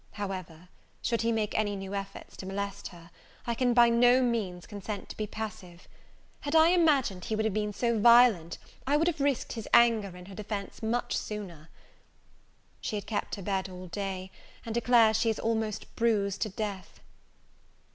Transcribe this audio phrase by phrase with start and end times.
[0.13, 0.69] However,
[1.03, 3.11] should he make any new efforts to molest her,
[3.45, 5.87] I can by no means consent to be passive.
[6.39, 10.17] Had I imagined he would have been so violent, I would have risked his anger
[10.17, 11.69] in her defense much sooner.
[12.79, 14.31] She had kept her bed all day,
[14.65, 16.99] and declares she is almost bruised to death.